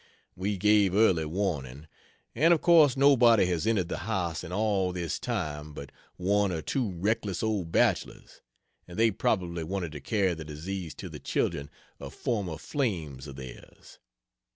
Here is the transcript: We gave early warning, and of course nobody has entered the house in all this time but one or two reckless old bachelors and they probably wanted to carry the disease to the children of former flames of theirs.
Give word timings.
We 0.35 0.57
gave 0.57 0.95
early 0.95 1.25
warning, 1.27 1.85
and 2.33 2.55
of 2.55 2.61
course 2.61 2.97
nobody 2.97 3.45
has 3.45 3.67
entered 3.67 3.87
the 3.87 3.99
house 3.99 4.43
in 4.43 4.51
all 4.51 4.91
this 4.91 5.19
time 5.19 5.73
but 5.73 5.91
one 6.17 6.51
or 6.51 6.63
two 6.63 6.89
reckless 6.93 7.43
old 7.43 7.71
bachelors 7.71 8.41
and 8.87 8.97
they 8.97 9.11
probably 9.11 9.63
wanted 9.63 9.91
to 9.91 10.01
carry 10.01 10.33
the 10.33 10.43
disease 10.43 10.95
to 10.95 11.07
the 11.07 11.19
children 11.19 11.69
of 11.99 12.15
former 12.15 12.57
flames 12.57 13.27
of 13.27 13.35
theirs. 13.35 13.99